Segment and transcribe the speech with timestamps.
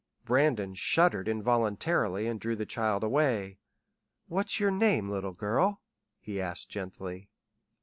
[0.25, 3.59] Brandon shuddered involuntarily and drew the child away.
[4.25, 5.79] "What's your name, little girl?"
[6.19, 7.29] he asked gently.